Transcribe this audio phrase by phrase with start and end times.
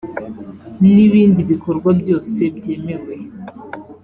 [0.79, 3.13] n ibindi bikorwa byose byemewe